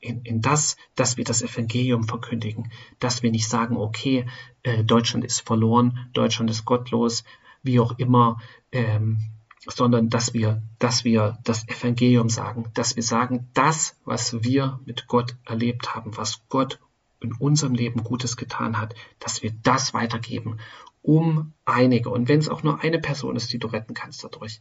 in, 0.00 0.22
in 0.22 0.40
das, 0.40 0.76
dass 0.96 1.16
wir 1.16 1.24
das 1.24 1.42
Evangelium 1.42 2.04
verkündigen, 2.04 2.70
dass 2.98 3.22
wir 3.22 3.30
nicht 3.30 3.48
sagen, 3.48 3.76
okay, 3.76 4.26
äh, 4.64 4.84
Deutschland 4.84 5.24
ist 5.24 5.40
verloren, 5.40 6.10
Deutschland 6.12 6.50
ist 6.50 6.64
gottlos, 6.64 7.24
wie 7.62 7.78
auch 7.78 7.98
immer, 7.98 8.40
ähm, 8.72 9.18
sondern 9.66 10.08
dass 10.08 10.34
wir, 10.34 10.62
dass 10.80 11.04
wir 11.04 11.38
das 11.44 11.68
Evangelium 11.68 12.28
sagen, 12.28 12.68
dass 12.74 12.96
wir 12.96 13.04
sagen, 13.04 13.48
das, 13.54 13.96
was 14.04 14.42
wir 14.42 14.80
mit 14.84 15.06
Gott 15.06 15.36
erlebt 15.44 15.94
haben, 15.94 16.16
was 16.16 16.42
Gott 16.48 16.80
in 17.20 17.32
unserem 17.32 17.74
Leben 17.74 18.02
Gutes 18.02 18.36
getan 18.36 18.80
hat, 18.80 18.94
dass 19.20 19.44
wir 19.44 19.52
das 19.62 19.94
weitergeben, 19.94 20.58
um 21.02 21.52
einige, 21.64 22.10
und 22.10 22.28
wenn 22.28 22.38
es 22.38 22.48
auch 22.48 22.62
nur 22.62 22.80
eine 22.80 22.98
Person 22.98 23.36
ist, 23.36 23.52
die 23.52 23.58
du 23.58 23.66
retten 23.66 23.94
kannst 23.94 24.24
dadurch, 24.24 24.60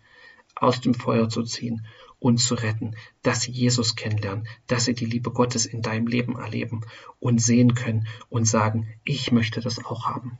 aus 0.55 0.81
dem 0.81 0.93
Feuer 0.93 1.29
zu 1.29 1.43
ziehen 1.43 1.85
und 2.19 2.37
zu 2.39 2.55
retten, 2.55 2.95
dass 3.23 3.41
sie 3.41 3.51
Jesus 3.51 3.95
kennenlernen, 3.95 4.47
dass 4.67 4.85
sie 4.85 4.93
die 4.93 5.05
Liebe 5.05 5.31
Gottes 5.31 5.65
in 5.65 5.81
deinem 5.81 6.07
Leben 6.07 6.37
erleben 6.37 6.81
und 7.19 7.41
sehen 7.41 7.73
können 7.73 8.07
und 8.29 8.45
sagen, 8.45 8.87
ich 9.03 9.31
möchte 9.31 9.61
das 9.61 9.83
auch 9.83 10.05
haben. 10.05 10.37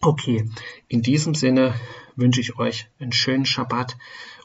Okay, 0.00 0.48
in 0.86 1.02
diesem 1.02 1.34
Sinne 1.34 1.74
wünsche 2.14 2.40
ich 2.40 2.56
euch 2.56 2.88
einen 3.00 3.12
schönen 3.12 3.44
Schabbat 3.44 3.96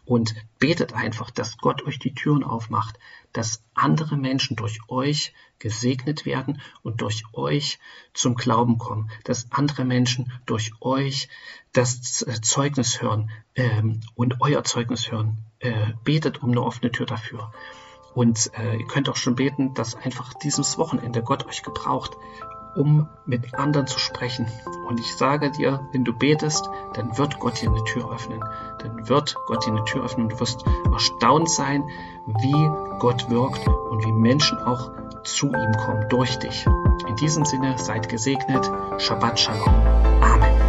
und 0.06 0.36
betet 0.60 0.94
einfach, 0.94 1.32
dass 1.32 1.58
Gott 1.58 1.84
euch 1.84 2.00
die 2.00 2.14
Türen 2.14 2.44
aufmacht, 2.44 3.00
dass 3.32 3.64
andere 3.74 4.18
Menschen 4.18 4.56
durch 4.56 4.80
euch 4.88 5.34
gesegnet 5.60 6.26
werden 6.26 6.62
und 6.82 7.02
durch 7.02 7.24
euch 7.34 7.80
zum 8.14 8.36
Glauben 8.36 8.78
kommen, 8.78 9.10
dass 9.24 9.52
andere 9.52 9.86
Menschen 9.86 10.32
durch 10.46 10.72
euch 10.82 11.30
das 11.72 12.26
Zeugnis 12.42 13.02
hören 13.02 13.32
ähm, 13.56 14.02
und 14.16 14.42
euer 14.42 14.64
Zeugnis 14.64 15.12
hören. 15.12 15.38
Äh, 15.60 15.94
betet 16.04 16.44
um 16.44 16.52
eine 16.52 16.62
offene 16.62 16.92
Tür 16.92 17.06
dafür. 17.06 17.54
Und 18.14 18.52
äh, 18.58 18.78
ihr 18.78 18.88
könnt 18.88 19.10
auch 19.10 19.16
schon 19.16 19.36
beten, 19.36 19.74
dass 19.74 19.96
einfach 19.96 20.34
dieses 20.34 20.78
Wochenende 20.78 21.24
Gott 21.24 21.48
euch 21.48 21.64
gebraucht, 21.64 22.12
um 22.76 23.08
mit 23.26 23.54
anderen 23.56 23.88
zu 23.88 24.00
sprechen. 24.00 24.48
Und 24.88 25.00
ich 25.00 25.16
sage 25.16 25.52
dir, 25.52 25.88
wenn 25.92 26.04
du 26.04 26.14
betest, 26.14 26.70
dann 26.94 27.18
wird 27.18 27.40
Gott 27.40 27.62
dir 27.62 27.70
eine 27.70 27.84
Tür 27.86 28.12
öffnen. 28.12 28.44
Dann 28.80 29.08
wird 29.08 29.36
Gott 29.48 29.66
dir 29.66 29.72
eine 29.72 29.86
Tür 29.86 30.04
öffnen 30.04 30.26
und 30.26 30.34
du 30.34 30.40
wirst 30.40 30.66
erstaunt 30.92 31.50
sein, 31.50 31.84
wie 32.42 32.70
Gott 33.00 33.30
wirkt 33.30 33.68
und 33.68 34.06
wie 34.06 34.12
Menschen 34.12 34.58
auch 34.60 34.92
zu 35.24 35.48
ihm 35.48 35.78
kommen 35.78 36.08
durch 36.10 36.38
dich. 36.40 36.66
In 37.08 37.16
diesem 37.16 37.46
Sinne 37.46 37.78
seid 37.78 38.10
gesegnet. 38.10 38.70
Shabbat 38.98 39.40
Shalom. 39.40 39.70
Amen. 40.22 40.63